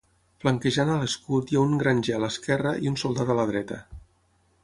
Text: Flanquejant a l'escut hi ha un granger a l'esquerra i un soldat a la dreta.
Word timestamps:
Flanquejant 0.43 0.91
a 0.93 0.95
l'escut 1.01 1.51
hi 1.53 1.59
ha 1.59 1.65
un 1.73 1.75
granger 1.83 2.15
a 2.19 2.23
l'esquerra 2.25 2.73
i 2.87 2.91
un 2.93 2.99
soldat 3.05 3.33
a 3.35 3.39
la 3.43 3.49
dreta. 3.53 3.79